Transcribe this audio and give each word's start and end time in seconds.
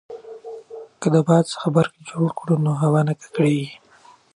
که 1.01 1.07
باد 1.27 1.45
څخه 1.51 1.67
برق 1.75 1.93
جوړ 2.09 2.27
کړو 2.39 2.55
نو 2.65 2.71
هوا 2.81 3.01
نه 3.07 3.13
ککړیږي. 3.21 3.69